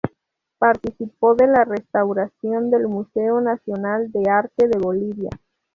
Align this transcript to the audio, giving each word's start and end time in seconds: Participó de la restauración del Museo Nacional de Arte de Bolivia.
Participó 0.57 1.35
de 1.35 1.45
la 1.45 1.63
restauración 1.63 2.71
del 2.71 2.87
Museo 2.87 3.39
Nacional 3.39 4.11
de 4.11 4.31
Arte 4.31 4.67
de 4.67 4.79
Bolivia. 4.79 5.29